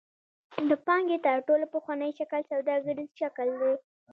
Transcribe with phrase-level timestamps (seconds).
[0.69, 3.73] د پانګې تر ټولو پخوانی شکل سوداګریز شکل دی.